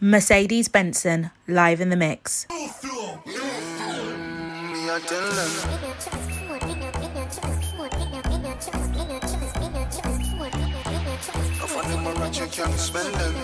[0.00, 2.46] Mercedes Benson live in the mix.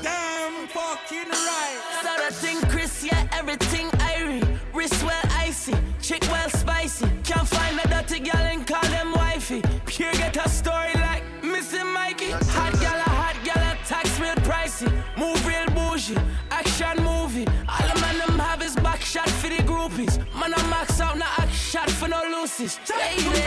[0.03, 1.79] Damn fucking right.
[2.03, 4.59] So that thing, Chris, yeah, everything irie.
[4.75, 7.07] Wrist well icy, chick well spicy.
[7.25, 9.63] Can't find a dirty girl and call them wifey.
[9.87, 12.31] Pure get a story like Missing Mikey.
[12.31, 14.91] Hot gal, a hot gal, tax real pricey.
[15.17, 16.21] Move real bougie,
[16.51, 17.47] action movie.
[17.69, 20.19] All the man them have is back shot for the groupies.
[20.35, 22.79] Man, I max out, now act shot for no loosies.
[22.89, 23.43] Baby,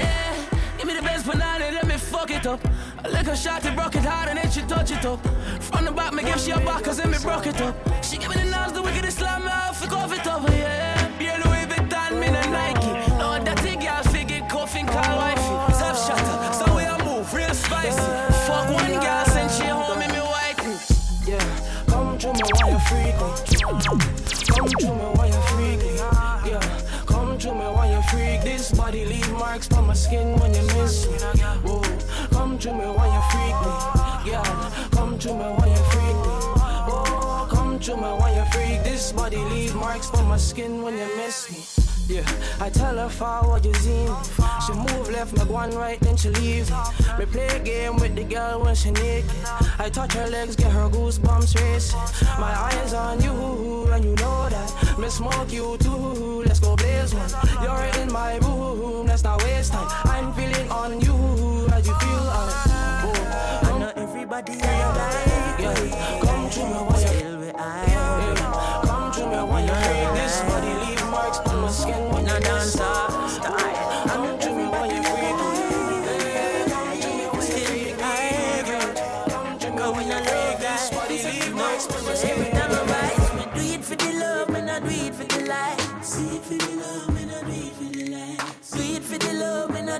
[0.77, 2.61] give me the best banana, let me fuck it up.
[3.03, 5.19] A little shot, it broke it hard and then she touch it up.
[5.61, 7.75] From the back, me give she a back, cause then me broke it up.
[8.03, 11.02] She give me the nails, the wicked Islam, me off, it up, yeah.
[24.63, 25.95] Come to me while you freak me.
[26.49, 28.43] Yeah, come to me while you freak.
[28.43, 31.17] This body leave marks on my skin when you miss me.
[31.65, 31.81] Whoa,
[32.31, 34.31] come to me while you freak me.
[34.31, 36.33] Yeah, come to me while you freak me.
[36.87, 38.83] Oh, come to me while you freak.
[38.85, 41.92] This body leave marks on my skin when you miss me.
[42.13, 42.21] Yeah,
[42.61, 44.13] I tell her forward you see me.
[44.67, 46.77] She move left, me go on right, then she leave me.
[47.17, 49.31] Me play a game with the girl when she naked.
[49.79, 51.99] I touch her legs, get her goosebumps racing.
[52.39, 54.99] My eyes on you, and you know that.
[54.99, 57.31] Me smoke you too, let's go blaze one.
[57.63, 59.87] You're in my room, let's not waste time.
[60.05, 62.49] I'm feeling on you, as you feel on
[63.09, 65.59] oh, I know everybody realize.
[65.59, 67.92] Yeah, come to me while you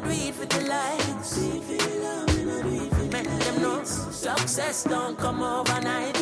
[0.03, 1.37] do it for the likes.
[3.11, 6.15] Make them know success don't come overnight.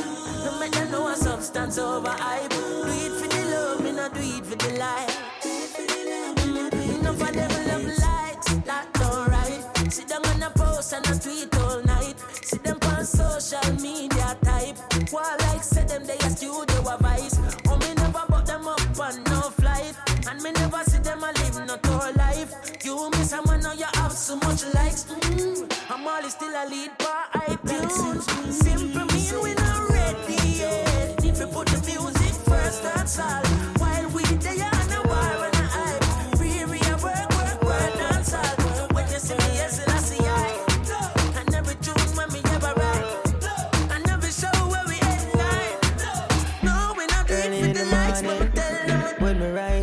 [0.44, 2.50] No make them know a substance over hype.
[2.50, 5.18] Do it for the love, me not do it for the likes.
[7.00, 9.64] Enough of them love likes, that don't right.
[9.92, 11.41] Sit down on a post and a tweet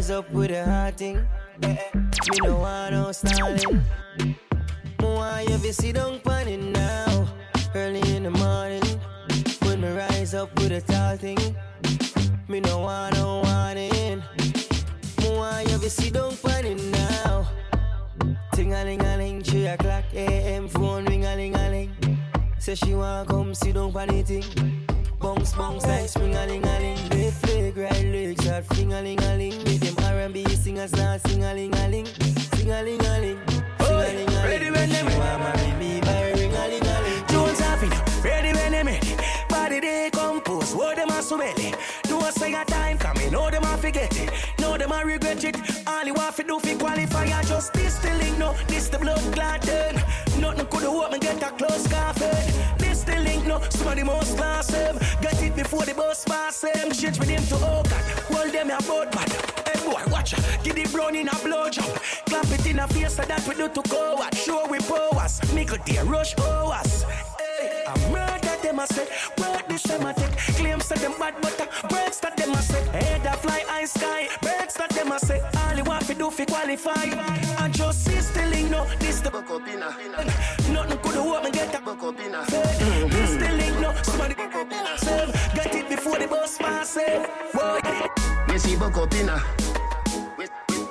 [0.09, 1.17] rise up with a hard thing,
[1.61, 1.79] me
[2.43, 3.98] no want no stalling.
[22.69, 24.45] Say she wanna come sit down on the thing.
[25.19, 27.09] Bounce, bounce like spring a ling a ling.
[27.09, 29.65] Left leg, right leg, start fling a ling a ling.
[29.65, 32.05] Make them R&B singers start sing a ling a ling.
[32.05, 33.39] Sing a ling a ling.
[33.49, 34.45] Sing a ling a ling.
[34.45, 37.27] ready when She want marry me by ring a ling a ling.
[37.29, 39.17] Jones Avenue, ready when they ready.
[39.49, 41.73] Body they compose, what them a so belly.
[42.03, 44.31] Do a say a time coming, know them a forget it.
[44.61, 45.57] Know them a regret it.
[45.87, 48.99] All you want to do fi qualify, I just this the link, no, this the
[48.99, 50.05] blood then.
[50.49, 52.79] Nothing could have me get a close coffin.
[52.79, 54.99] This the link, no, somebody most class them.
[55.21, 56.91] Get it before the bus pass them.
[56.91, 57.87] Shit with them to God,
[58.33, 59.31] hold them a boat bad.
[59.69, 61.85] Hey boy, watch ya, give the brown in a blow job.
[62.25, 64.35] Clap it in a face so that we do to go what.
[64.35, 67.05] Show we powers, a dear rush hours.
[67.39, 69.09] Hey, I murder them a say,
[69.39, 70.37] word this them a take.
[70.57, 72.83] Claims that them bad but uh, birds that them a say.
[72.91, 75.41] Head a fly high sky, birds that them a say.
[75.59, 77.05] All you want to do fi qualify.
[77.63, 79.63] And just see still no, this the buck up
[80.71, 82.33] Nothing could have me get a buck up in
[83.11, 87.29] This the link, no, somebody buck up in Get it before the bus pass it.
[87.53, 87.81] Boy,
[88.53, 89.43] We see buck up inna.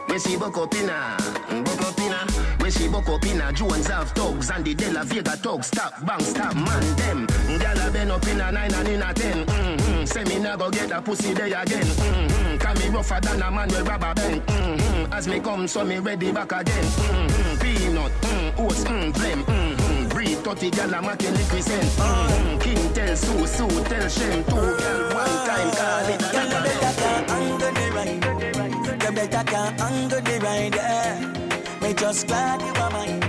[0.09, 1.18] We see buck up inna.
[1.63, 2.37] Buck up inna.
[2.67, 5.67] When she buck up in a Jones have thugs and the De La Vega thugs,
[5.67, 7.25] stop, bang, stop, man, them.
[7.61, 9.45] Gyal a been up in a nine and in a ten.
[9.45, 10.03] Mm-hmm.
[10.03, 11.85] Say me nah go get a pussy there again.
[11.85, 12.57] Mm-hmm.
[12.57, 14.45] Can me rougher than a man with rubber band.
[14.47, 15.13] Mm-hmm.
[15.13, 16.83] As me come, so me ready back again.
[16.83, 17.61] Mm-hmm.
[17.61, 20.09] Peanut, mm, oats, mm, blem, mm-hmm.
[20.09, 21.85] Breed 30 gal a liquid scent.
[21.85, 22.59] Mm-hmm.
[22.59, 24.43] King tell Sue, Sue tell Shem.
[24.43, 26.19] Two gal one time call it.
[26.19, 29.03] Girl, you better can't handle the ride.
[29.03, 30.75] You better can't handle the ride.
[30.75, 31.46] Yeah
[31.94, 33.19] are mine.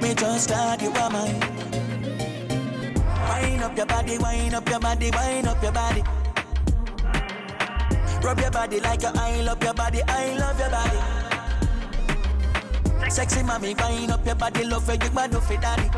[0.00, 1.40] Me just glad you are mine.
[3.28, 6.02] Wind up your body, wind up your body, wind up your body.
[8.22, 10.98] Rub your body like a I love your body, I love your body.
[13.10, 15.90] Sexy mommy, wind up your body, love you, man, for daddy.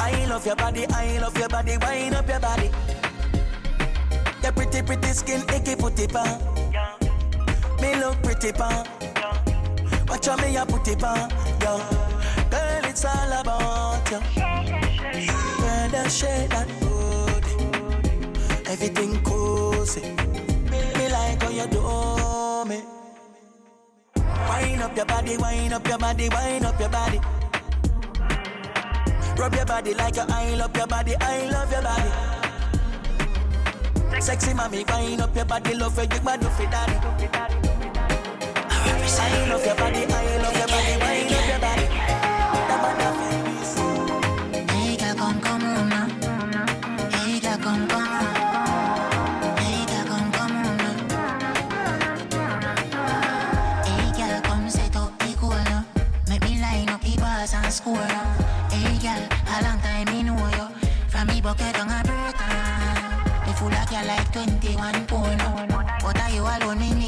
[0.00, 2.70] I love your body, I love your body, wind up your body.
[4.42, 6.12] Your pretty, pretty skin, icky put it.
[7.80, 9.07] Me look pretty pan.
[10.08, 11.78] Watch how me a put it on, yo.
[12.50, 14.20] Girl, it's all about you.
[14.34, 17.56] Girl, that shade that booty,
[18.70, 20.00] everything cozy.
[20.00, 22.82] Me like how you do me.
[24.48, 27.20] Wind up your body, wind up your body, wind up your body.
[29.36, 32.10] Rub your body like a I love your body, I love your body.
[34.20, 37.67] Sexy mommy, wind up your body, love for you, man, do for daddy.
[64.32, 65.98] 21 pound now.
[66.00, 67.07] But are you alone, me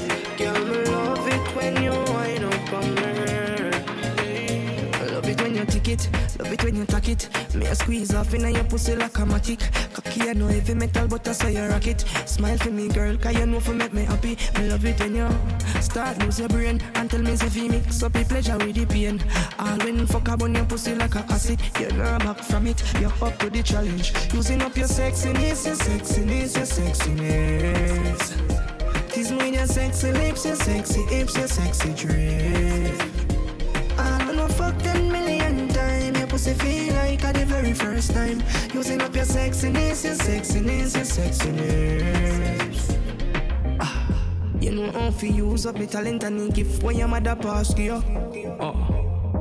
[5.91, 7.29] it you love it when you tack it.
[7.53, 9.61] Me a squeeze off in your pussy like a matic.
[9.93, 12.01] Cocky, I know heavy metal, but I saw you rock it.
[12.25, 14.37] Smile for me, girl, cause you know for make me happy.
[14.57, 15.29] Me love it when you
[15.81, 18.85] start lose your brain and tell me if you mix up the pleasure with the
[18.85, 19.21] pain.
[19.59, 21.61] All when fuck up on your pussy like a acid.
[21.79, 24.13] You're not back from it, you're up to the challenge.
[24.33, 28.31] Using up your sexiness, your sexiness, your sexiness.
[29.11, 33.10] Tease me your sexy lips, your sexy hips, your sexy dress.
[36.41, 38.41] Pussy feel like at the very first time.
[38.73, 42.97] Using up your sexiness, your sexiness, your sexiness.
[43.79, 44.07] Ah,
[44.59, 47.73] You know how to use up the talent and the gift when your mother pass
[47.75, 48.03] to you.
[48.59, 48.73] Oh.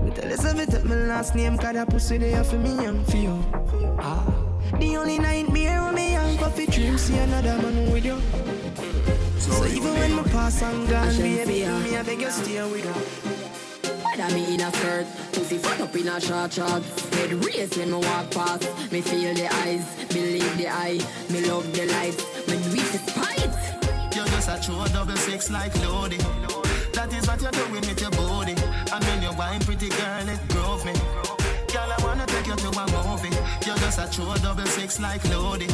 [0.03, 3.07] Me tell you something, take my last name, cause that pussy there for me and
[3.07, 3.45] for you.
[3.99, 4.25] Ah.
[4.79, 8.21] The only nightmare when me and coffee dream, see another man with you.
[9.39, 13.30] So even when my pass and gone, baby, me I beg you stay with her.
[14.11, 17.09] Whether me in a skirt, pussy front up in a short shorts.
[17.15, 18.67] Head raised when me walk past.
[18.91, 20.99] Me feel the eyes, believe the eye.
[21.31, 22.19] Me love the lights,
[22.49, 23.55] me do it despite.
[24.15, 26.17] You're just a true double six like Lodi.
[26.93, 28.57] That is what you're doing with your body.
[28.93, 30.93] And when you wine pretty girl, it drove me.
[31.71, 33.31] Girl, I wanna take you to a movie.
[33.65, 35.69] You're just a true double six like Lodi.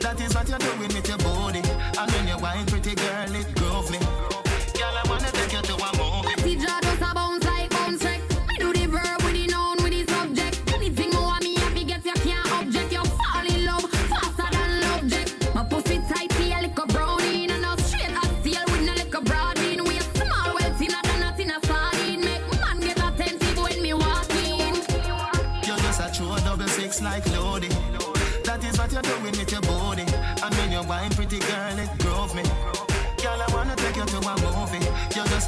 [0.00, 1.60] That is what you're doing with your body.
[2.00, 3.98] And when you wine pretty girl, it drove me.
[3.98, 6.17] Girl, I wanna take you to a movie.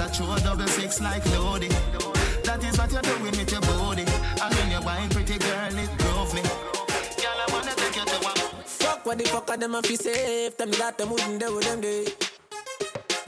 [0.00, 1.68] You're a true double six like Lodi.
[2.48, 4.06] That is what you're doing with your body.
[4.40, 6.40] And when you wine pretty girl, it drove me.
[6.40, 8.32] Girl, I wanna take you to a
[8.64, 10.56] Fuck what the fuck are them a fi safe.
[10.56, 12.06] Them that them wouldn't do them day.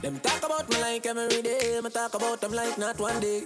[0.01, 1.79] Them talk about me like every day.
[1.79, 3.43] Me talk about them like not one day.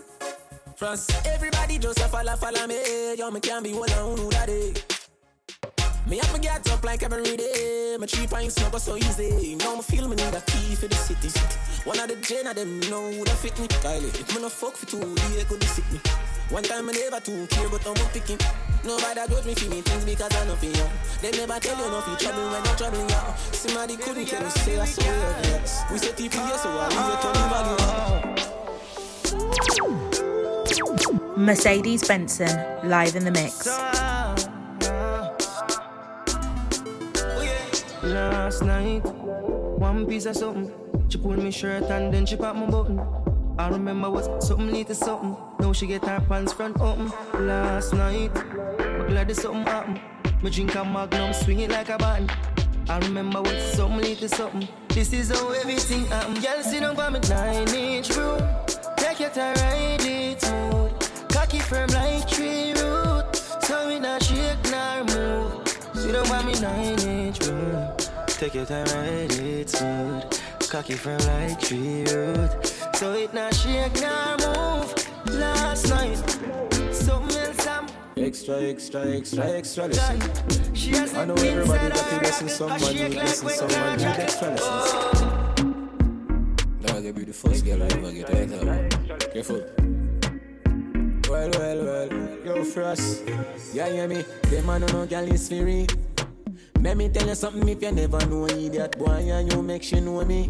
[0.77, 3.15] France, everybody just a follow, follow me.
[3.15, 4.73] Yo, me can't be one on who that day.
[6.09, 7.97] Me have me get up like every day.
[7.99, 9.55] My no so easy.
[9.55, 11.27] Now me feel me need a key for the city.
[11.83, 13.67] One of the gen of them know fit me.
[13.67, 15.59] Kylie, if me no fuck for two, they could
[15.91, 15.99] me.
[16.49, 18.39] One time I never too care, but I'm picking.
[18.85, 20.87] Nobody judge me for me things because I know for you.
[21.21, 22.63] They never tell you nothing trouble when
[23.09, 23.33] you.
[23.51, 24.85] Somebody couldn't tell say I.
[25.91, 28.25] We say TPS, so I leave it on the value.
[31.35, 33.67] Mercedes Benson, live in the mix.
[38.47, 39.05] Last night,
[39.77, 40.71] one piece of something.
[41.09, 42.97] She pulled me shirt and then she popped my button.
[43.59, 45.35] I remember was something little something.
[45.59, 47.11] Now she get her pants front open.
[47.45, 49.99] Last night, but glad there's something happen.
[50.41, 52.31] Me drink a magnum, swing it like a band.
[52.87, 54.65] I remember when something lead to something.
[54.87, 56.35] This is how everything happen.
[56.35, 58.41] Girl, sit down by me nine inch room.
[58.95, 60.93] Take your time, ride it smooth.
[61.33, 63.35] Cocky firm like tree root.
[63.35, 65.67] So we not shake nor move.
[65.95, 67.96] Sit down by me nine inch room.
[68.39, 70.23] Take your time, ride it smooth.
[70.69, 72.67] Cocky firm like tree root.
[72.95, 74.93] So it not shake nor move.
[75.39, 76.17] Last night,
[76.93, 81.17] something else I'm Extra, extra, extra, extra listen.
[81.17, 85.21] I know everybody got to listen someone need listen someone need extra lessons.
[86.85, 89.33] Dog, you be the first girl I ever get right up.
[89.33, 89.65] Careful.
[91.27, 92.09] Well, well, well,
[92.45, 93.23] yo, Frost.
[93.73, 94.23] Yeah, hear me?
[94.43, 95.87] Them man no girl is free.
[96.81, 99.99] Let me tell you something if you never know idiot boy and you make she
[99.99, 100.47] know me.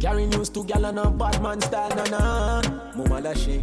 [0.00, 2.62] Carry news to gal and a bad man style, na na.
[2.96, 3.60] Mama da she.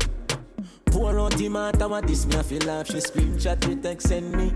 [0.86, 2.88] Pour out the matter what this me I feel laugh.
[2.88, 4.52] She screenshot me text send me.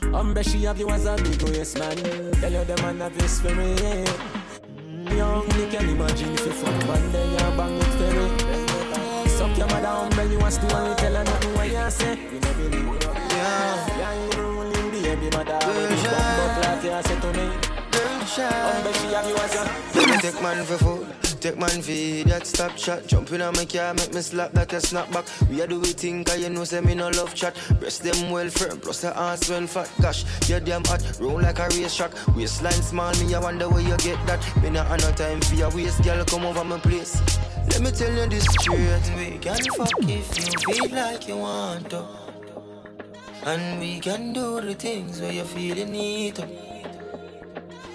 [0.00, 1.96] Umbre she have you as a big yes man.
[2.40, 3.78] Tell you the man have your spirit.
[3.78, 9.28] Mm, young, you can imagine if you fuck man then you bang it ferry.
[9.28, 12.18] Suck your mother umbre you a story tell her nothing what you say.
[12.32, 13.02] You know believe.
[13.30, 15.97] Yeah, yeah, you the baby mother.
[16.90, 17.50] Like say to me.
[20.20, 21.06] Take man for food.
[21.40, 23.06] Take man for that stop chat.
[23.06, 25.26] Jump in on my car, make me slap that a snap back.
[25.50, 27.54] We are do we think, cause you know, say me no love chat.
[27.78, 29.90] Breast them well firm, plus the ass well fat.
[30.00, 32.12] Gosh, you damn hot, roll like a race track.
[32.34, 34.40] Waistline small, me I wonder where you get that.
[34.62, 37.20] Me not have no time for your waist, girl, come over my place.
[37.70, 39.12] Let me tell you this straight.
[39.16, 42.06] We can fuck if you feel like you want to.
[43.44, 46.67] And we can do the things where you feel you need to.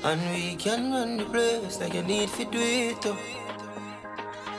[0.05, 3.15] And we can run the place like you need to do it too.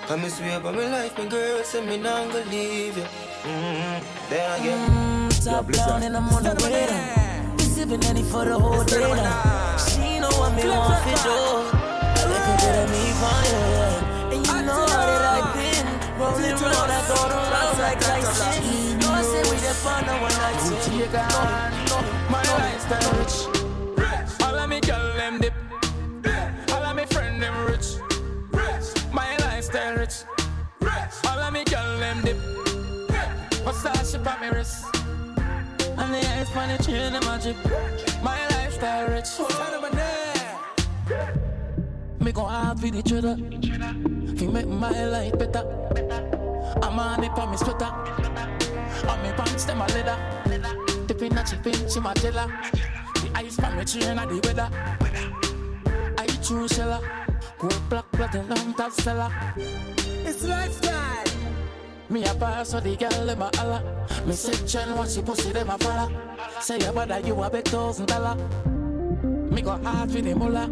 [0.09, 3.05] I me swear by my life, my girl, say me not gonna leave you.
[3.05, 4.31] Mm-hmm.
[4.31, 4.91] Then again,
[5.29, 7.57] Mm, top down and I'm on the way down.
[7.59, 9.77] Been sipping any for the whole day now.
[9.77, 11.61] She know what me want for sure.
[11.73, 15.87] I look at that me fire, and you know how that I've been
[16.19, 18.65] rolling round, I go around like Tyson.
[18.65, 21.75] You know I say we just find out one night stand.
[22.33, 23.54] My lifestyle rich.
[24.65, 25.53] Of me girl them dip.
[26.73, 27.97] All of me friend them rich.
[29.13, 30.25] My lifestyle rich.
[31.27, 32.39] All of me girl them dip.
[33.63, 34.87] What's that ship on me wrist?
[35.99, 37.57] And the ice on the chain them a drip.
[38.23, 39.29] My lifestyle rich.
[42.21, 43.37] Me go hard for each other.
[43.37, 45.63] Fi make my life better.
[46.83, 47.93] I'm on it for me sweater.
[49.23, 50.19] Me pants them a leather.
[51.07, 52.51] Dipping a chip in, she my teller.
[53.37, 54.71] Ice from me chain a the weather.
[56.19, 57.01] I true sheller.
[57.59, 59.31] Gold black platinum top seller.
[59.57, 61.25] It's lifestyle.
[62.09, 64.07] Me a pass so the girl them a holla.
[64.27, 66.11] Me section watch she pussy them a follow.
[66.61, 68.37] Say your brother you a big thousand dollar.
[69.51, 70.69] Me go hard for the mullah.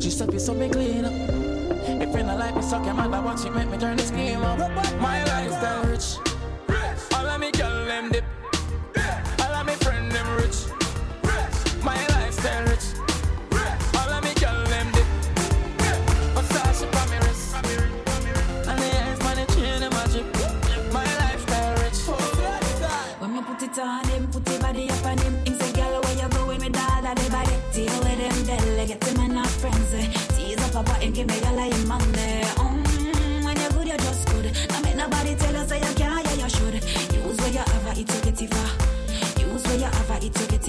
[0.00, 1.04] She said you so me clean.
[1.04, 4.42] If you not like me, suck your mother, watch she make me turn the scheme
[4.42, 4.58] up.
[5.00, 6.16] My lifestyle rich.
[7.14, 8.24] All of me girl them dip.
[9.40, 10.11] All of me friend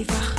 [0.10, 0.33] have,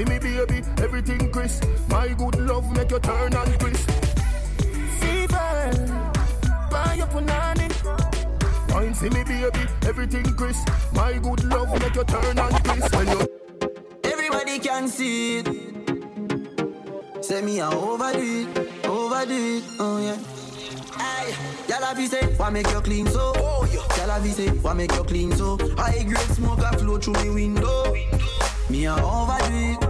[0.00, 1.62] See me, baby, everything crisp.
[1.90, 3.90] My good love make you turn and crisp.
[4.98, 5.70] Fever,
[6.70, 7.68] buy your punani.
[8.72, 13.08] Wine see me baby, everything crisp My good love make you turn and crisp when
[13.08, 13.28] you
[14.04, 15.48] Everybody can see it
[17.22, 20.16] Say me I overdo it, overdo it, oh yeah
[20.96, 21.34] Aye,
[21.68, 23.32] y'all have say, why make you clean so?
[23.36, 25.58] Oh yeah, y'all have say, why make you clean so?
[25.76, 27.94] High grade smoke a flow through me window
[28.70, 29.89] Me I overdo it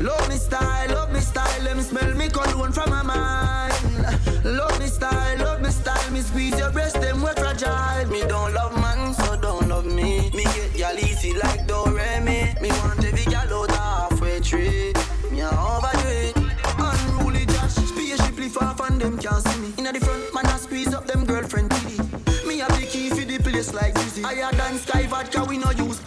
[0.00, 4.44] Love me style, love me style, let me smell me cologne from my mind.
[4.44, 8.06] Love me style, love me style, me squeeze your breast, them we fragile.
[8.10, 10.30] Me don't love man, so don't love me.
[10.34, 12.60] Me get y'all easy like Doremi.
[12.60, 14.92] Me want every gal out halfway tree.
[15.30, 16.36] Me a overdo it.
[16.78, 19.72] Unruly Josh, spaceship far from them can't see me.
[19.78, 22.02] Inna the front, man I squeeze up them girlfriend titty.
[22.46, 24.22] Me a the key for the place like Dizzy.
[24.22, 25.98] Higher than sky vodka, we no use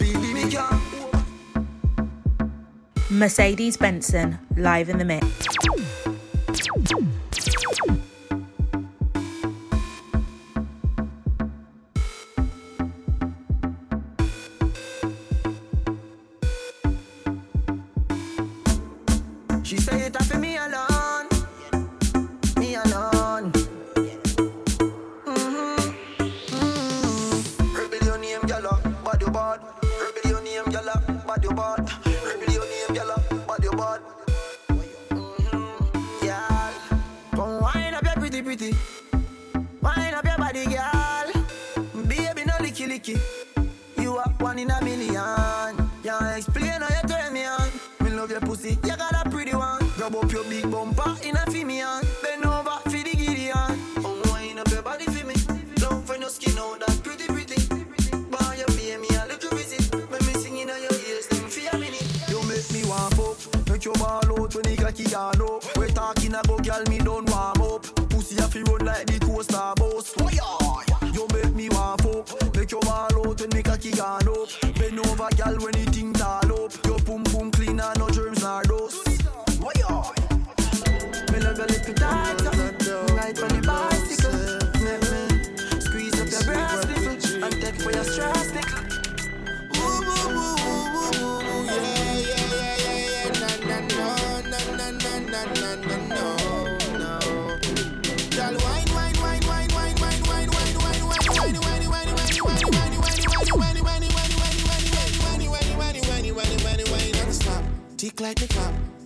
[3.18, 5.26] Mercedes Benson, live in the mix.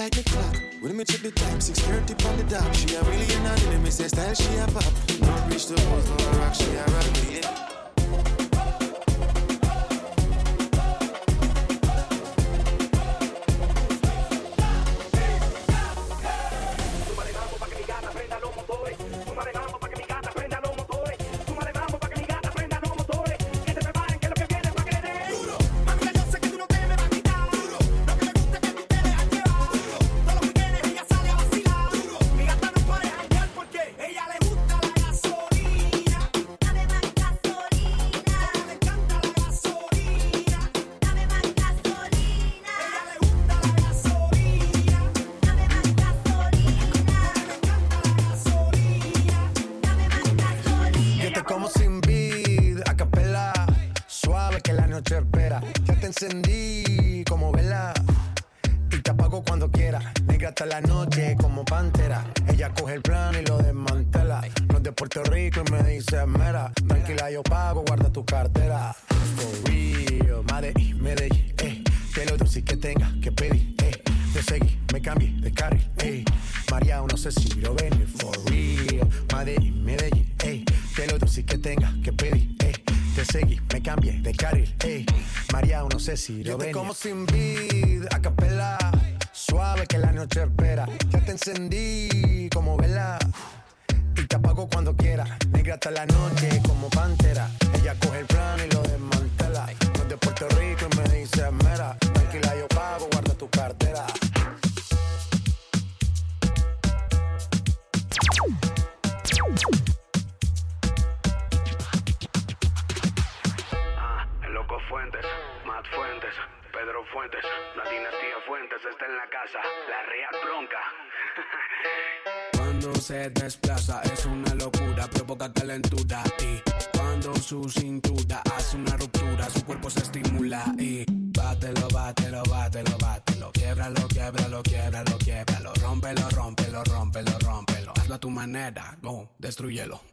[0.00, 0.56] like the clock.
[0.80, 2.72] When me check the time, 6.30 from the dock.
[2.74, 4.92] She a really an enemy, say style she a pop.
[5.06, 7.49] Don't reach the balls, no rock, she a rock.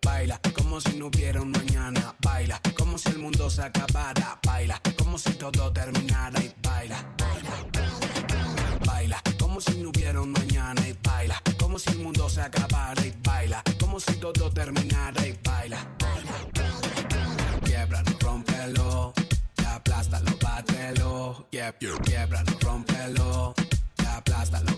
[0.01, 4.81] Baila como si no hubiera un mañana, baila como si el mundo se acabara, baila
[4.97, 6.97] como si todo terminara y baila,
[8.85, 13.05] baila como si no hubiera un mañana y baila como si el mundo se acabara
[13.05, 15.77] y baila como si todo terminara y baila.
[17.63, 19.13] Quiebralo, rómpelo.
[19.57, 21.47] Ya aplástalo, bátelo.
[21.51, 23.53] Quieb- quiebralo, rómpelo.
[23.97, 24.71] Ya aplástalo,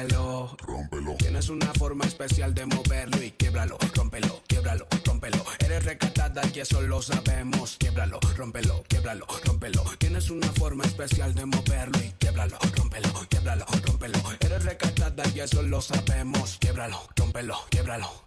[0.00, 1.14] bátelo rómpelo.
[1.16, 5.44] Tienes una forma especial de moverlo y quiebralo, rómpelo, quiebralo, rómpelo.
[5.58, 7.76] Eres recatada y eso lo sabemos.
[7.78, 9.84] Quiebralo, rómpelo, quiebralo, rómpelo.
[9.98, 14.18] Tienes una forma especial de moverlo y quiebralo, rómpelo, quiebralo, rómpelo.
[14.40, 16.56] Eres recatada y eso lo sabemos.
[16.60, 18.22] Quiebralo, rómpelo, quiebralo.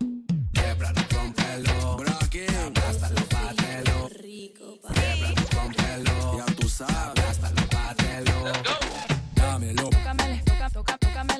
[0.53, 1.97] Quiebralo, rómpelo.
[2.67, 4.09] Aplástalo, bátelo
[4.93, 6.37] quiebralo, rómpelo.
[6.37, 6.95] Ya tú sabes.
[6.95, 8.82] Aplástalo, bátelo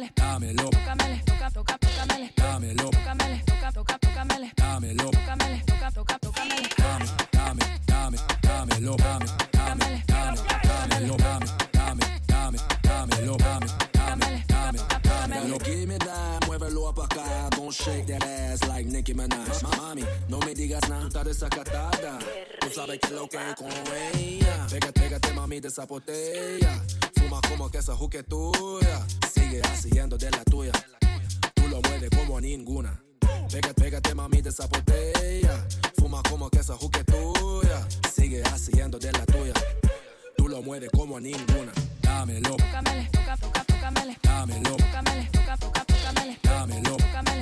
[0.10, 0.12] tócamele.
[0.16, 2.32] dámelo Tócamele, toca, toca, tócamele.
[2.36, 4.52] dámelo Tócamele, toca, toca, tócamele.
[4.56, 6.70] dámelo Tócamele, toca, toca, tócamele.
[6.78, 14.80] dame, dame, dame, dámelo, dame, dame, dame, dámelo, dame, dame, dame, dámelo, dame, dame, dame,
[15.04, 15.60] dámelo.
[15.64, 19.62] Give me that, muévelo pa' acá, don't shake that ass like Nicki Minaj.
[19.64, 22.20] Ma- Mami, no me digas nada, está desacatada.
[22.60, 23.72] Tú sabes que lo que con
[24.16, 24.68] ella.
[24.70, 26.82] Pégate, pégate, mami, de esa botella.
[27.34, 29.04] Fuma como que esa juque tuya.
[29.34, 30.72] Sigue haciendo de la tuya.
[31.56, 33.02] Tú lo mueves como ninguna.
[33.50, 35.66] Pégate, pégate, mami, de esa botella.
[35.98, 37.88] Fuma como que esa juque tuya.
[38.14, 39.54] Sigue haciendo de la tuya.
[40.38, 41.72] Tú lo mueves como ninguna.
[42.04, 44.18] Dámelo, Tócamele, toca, tócamele.
[44.22, 46.40] dámelo, Tócamele, toca, tócamele.
[46.44, 47.33] dámelo, Tócamele,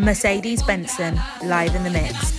[0.00, 2.37] Mercedes Benson, live in the mix.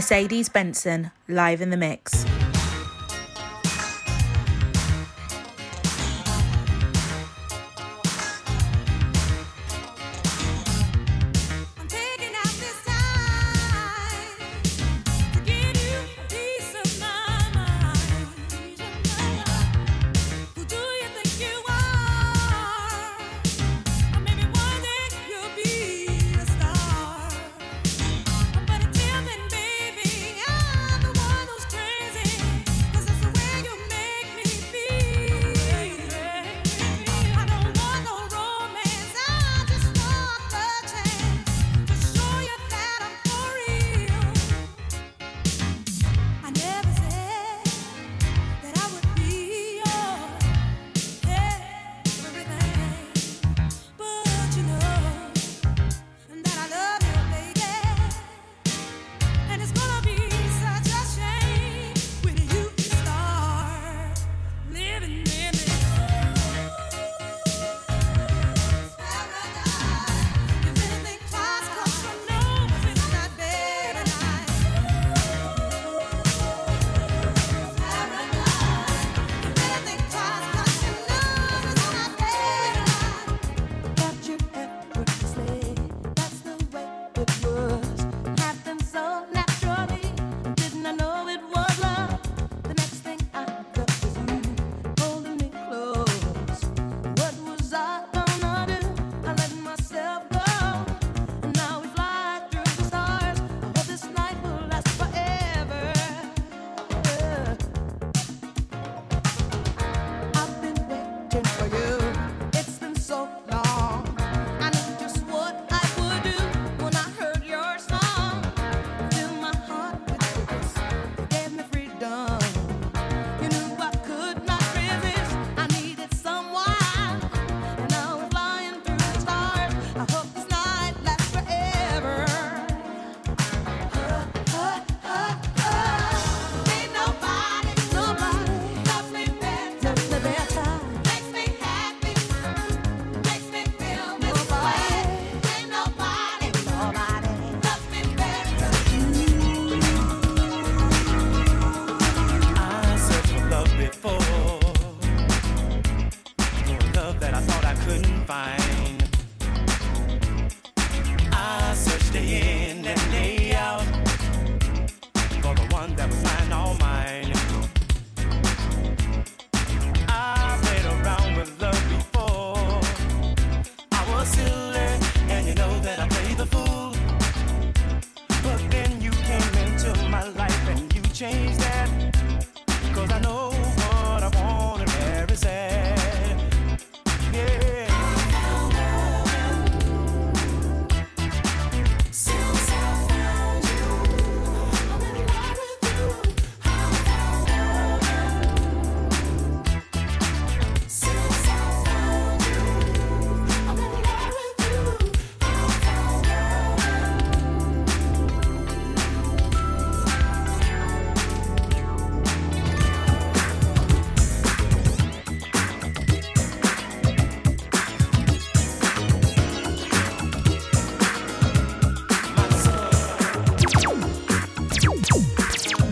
[0.00, 2.24] Mercedes Benson live in the mix.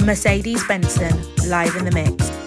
[0.08, 1.14] Mercedes Benson
[1.50, 2.37] live in the mix.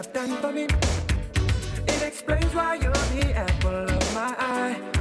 [0.00, 0.64] have done for me.
[1.86, 4.99] It explains why you're the apple of my eye.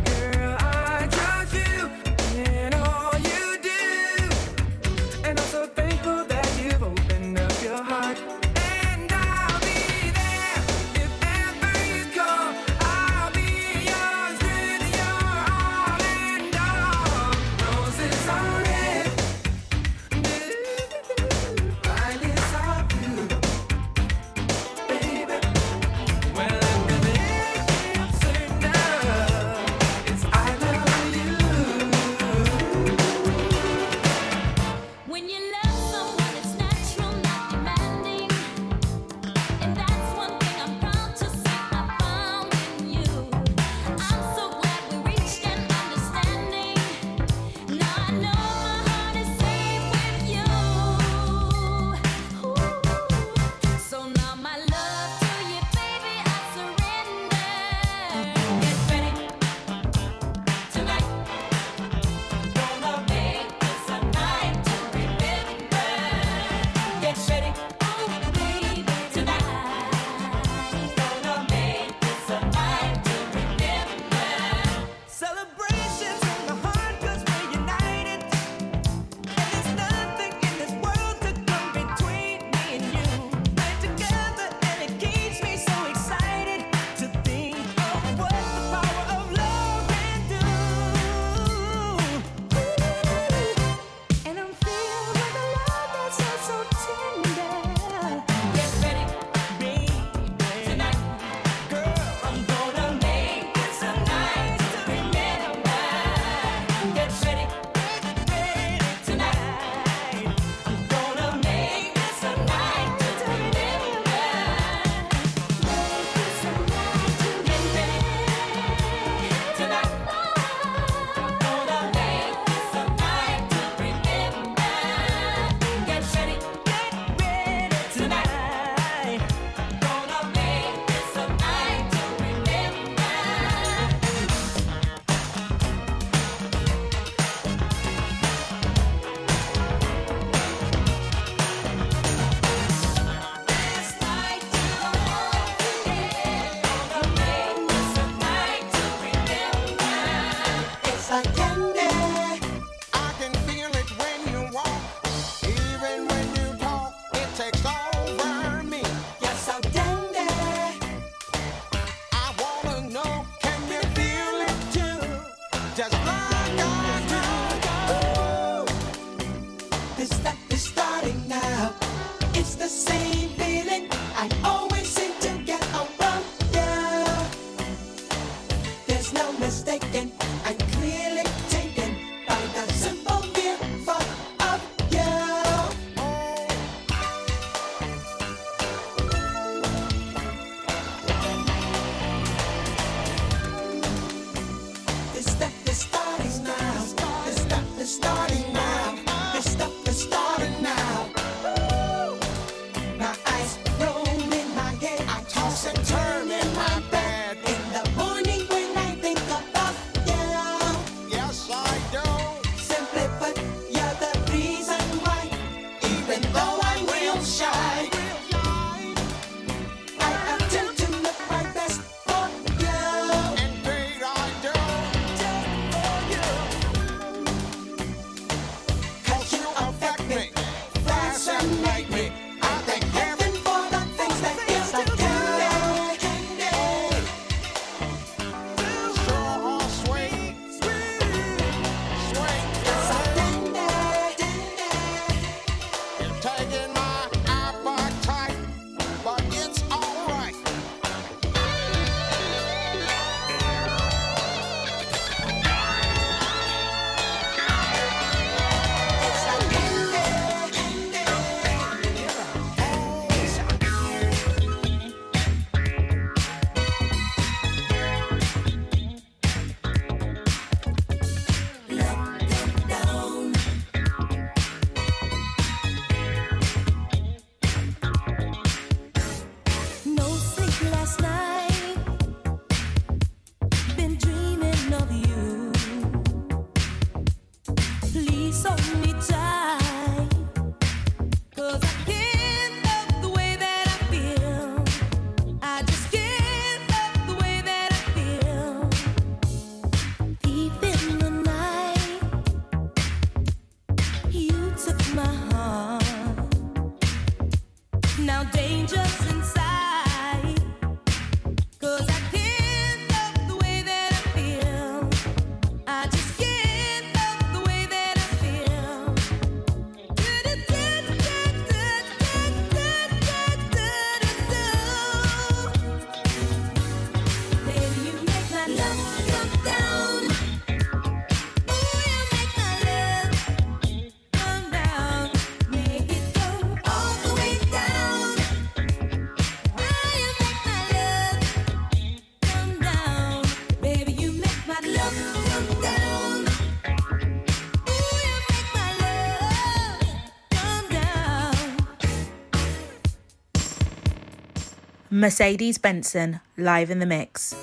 [354.99, 357.33] Mercedes Benson live in the mix.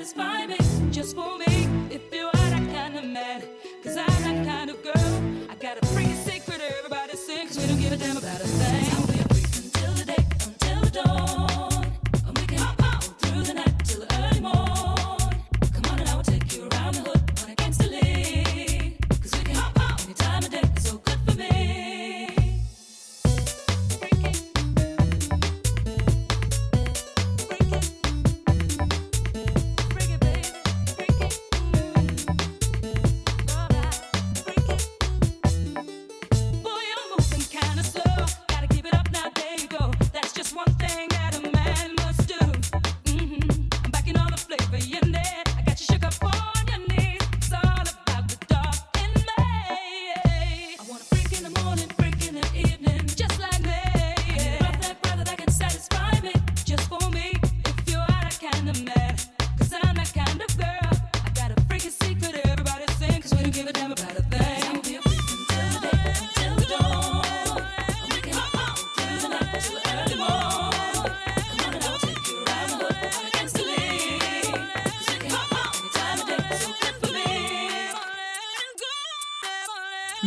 [0.00, 0.89] satisfy me.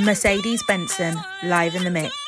[0.04, 2.23] Mercedes Benson, live in the mix.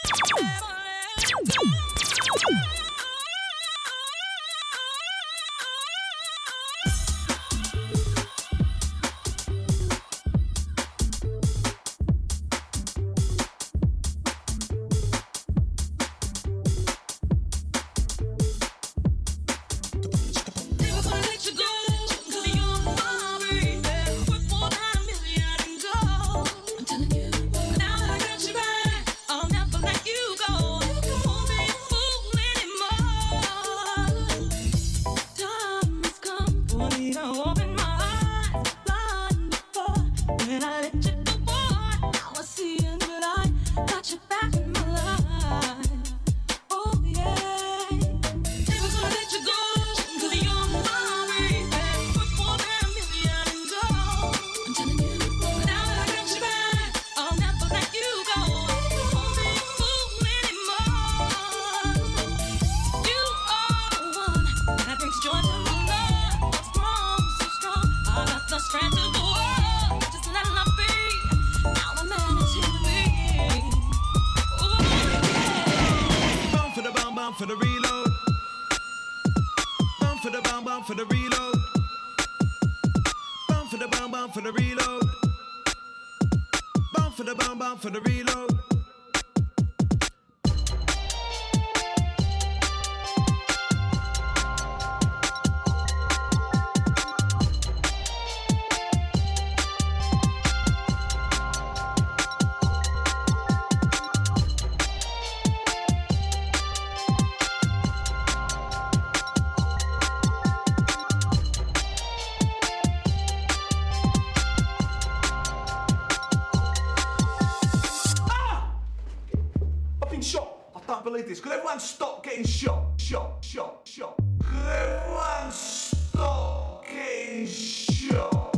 [120.86, 121.40] can't believe this.
[121.40, 122.86] Could everyone stop getting shot?
[122.98, 124.16] Shot, shot, shot.
[124.44, 128.52] Could everyone stop getting shot?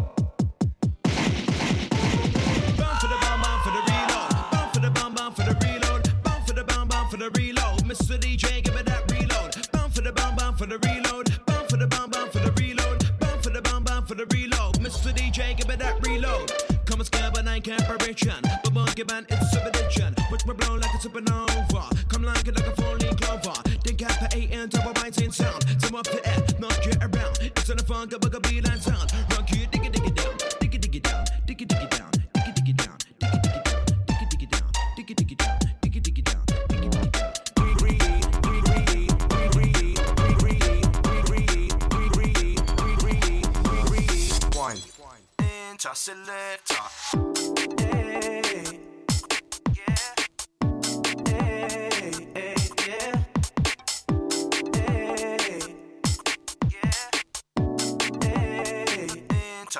[2.99, 3.17] For the
[3.63, 4.33] for the reload.
[4.73, 4.91] For the
[5.35, 6.07] for the reload.
[6.45, 6.63] For the
[7.09, 7.83] for the reload.
[7.83, 8.19] Mr.
[8.19, 9.71] DJ, give me that reload.
[9.71, 11.45] Bound for the bomb, bound for the reload.
[11.45, 13.19] Bound for the bomb, bound for the reload.
[13.19, 14.75] Bound for the bomb, bound for the reload.
[14.79, 15.13] Mr.
[15.13, 16.51] DJ, give me that reload.
[16.85, 17.87] Come and scare, but I can't.
[17.87, 19.67] But monkey man, it's a.
[25.97, 27.37] up the air, knock you around.
[27.41, 29.11] It's on funk of a beeline sound.
[29.31, 31.81] Rock you, dig it, dig it down, dig it, dig it down, dig it, dig
[31.81, 34.43] it down, dig it, dig it down, dig it, dig it down, dig it, dig
[34.43, 36.87] it down, dig it, dig it down, dig it, dig it down, dig it, dig
[36.89, 36.95] it
[46.65, 47.36] down.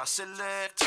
[0.07, 0.86] Making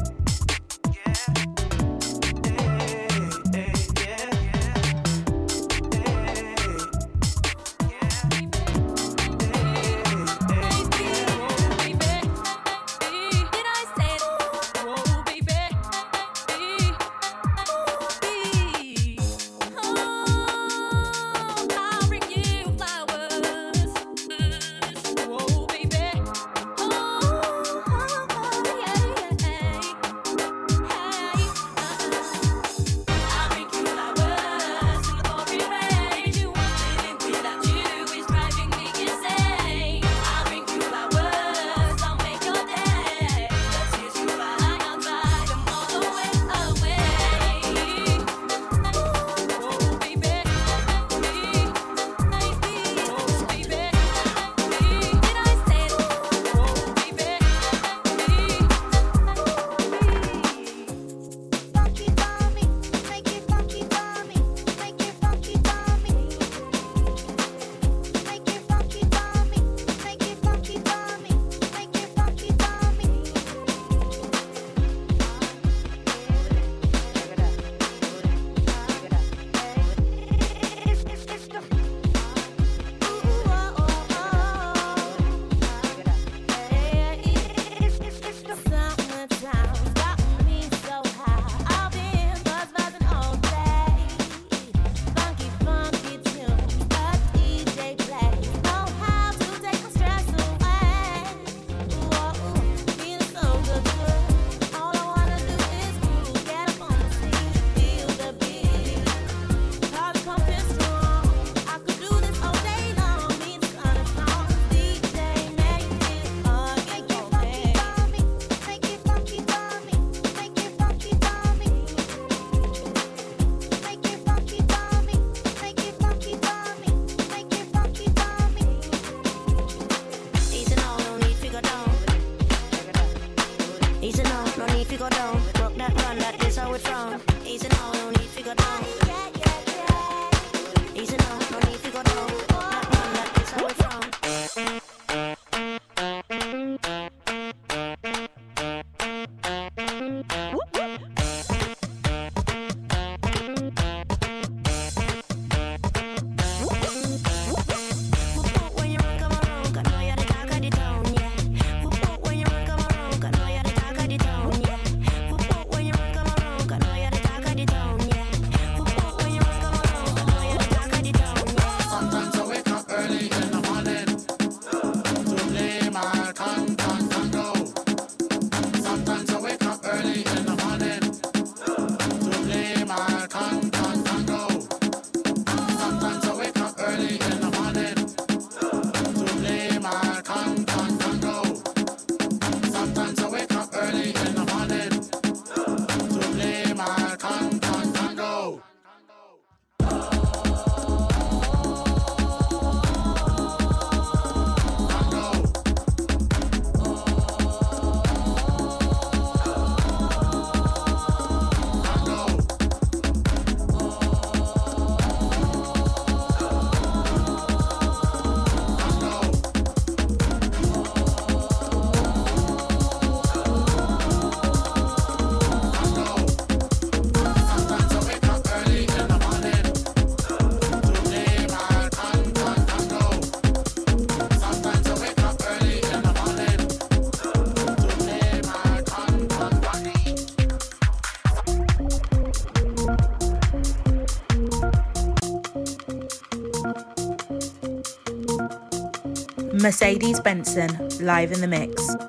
[250.01, 252.00] Mercedes Benson live in the mix.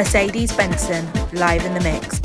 [0.00, 2.19] Mercedes Benson live in the mix.